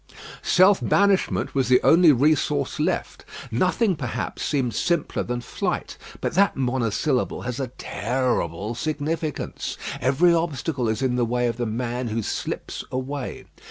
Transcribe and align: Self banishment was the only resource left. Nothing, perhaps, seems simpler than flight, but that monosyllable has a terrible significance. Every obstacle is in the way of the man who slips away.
Self 0.41 0.79
banishment 0.81 1.53
was 1.53 1.67
the 1.67 1.79
only 1.83 2.11
resource 2.11 2.79
left. 2.79 3.23
Nothing, 3.51 3.95
perhaps, 3.95 4.41
seems 4.43 4.75
simpler 4.75 5.21
than 5.21 5.41
flight, 5.41 5.95
but 6.21 6.33
that 6.33 6.55
monosyllable 6.55 7.43
has 7.43 7.59
a 7.59 7.67
terrible 7.77 8.73
significance. 8.73 9.77
Every 10.01 10.33
obstacle 10.33 10.89
is 10.89 11.03
in 11.03 11.17
the 11.17 11.23
way 11.23 11.45
of 11.45 11.57
the 11.57 11.67
man 11.67 12.07
who 12.07 12.23
slips 12.23 12.83
away. 12.91 13.45